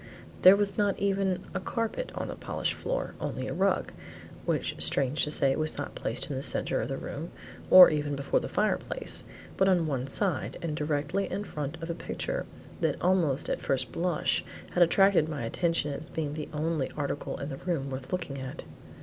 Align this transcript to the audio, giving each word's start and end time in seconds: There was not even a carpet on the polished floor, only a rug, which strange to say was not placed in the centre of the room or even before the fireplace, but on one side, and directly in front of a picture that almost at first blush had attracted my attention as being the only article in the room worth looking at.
There 0.41 0.55
was 0.55 0.79
not 0.79 0.97
even 0.97 1.43
a 1.53 1.59
carpet 1.59 2.11
on 2.15 2.27
the 2.27 2.33
polished 2.35 2.73
floor, 2.73 3.13
only 3.19 3.47
a 3.47 3.53
rug, 3.53 3.91
which 4.47 4.73
strange 4.79 5.23
to 5.25 5.29
say 5.29 5.55
was 5.55 5.77
not 5.77 5.93
placed 5.93 6.27
in 6.27 6.35
the 6.35 6.41
centre 6.41 6.81
of 6.81 6.87
the 6.87 6.97
room 6.97 7.29
or 7.69 7.91
even 7.91 8.15
before 8.15 8.39
the 8.39 8.49
fireplace, 8.49 9.23
but 9.57 9.69
on 9.69 9.85
one 9.85 10.07
side, 10.07 10.57
and 10.63 10.75
directly 10.75 11.31
in 11.31 11.43
front 11.43 11.77
of 11.83 11.89
a 11.91 11.93
picture 11.93 12.47
that 12.79 12.99
almost 12.99 13.47
at 13.47 13.61
first 13.61 13.91
blush 13.91 14.43
had 14.71 14.81
attracted 14.81 15.29
my 15.29 15.43
attention 15.43 15.93
as 15.93 16.09
being 16.09 16.33
the 16.33 16.49
only 16.51 16.89
article 16.97 17.37
in 17.37 17.49
the 17.49 17.57
room 17.57 17.91
worth 17.91 18.11
looking 18.11 18.39
at. 18.39 18.63